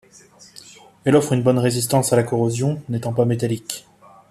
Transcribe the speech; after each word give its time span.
Elle 1.05 1.15
offre 1.15 1.33
une 1.33 1.43
bonne 1.43 1.59
résistance 1.59 2.11
à 2.11 2.15
la 2.15 2.23
corrosion 2.23 2.81
n'étant 2.89 3.13
pas 3.13 3.25
métallique. 3.25 3.85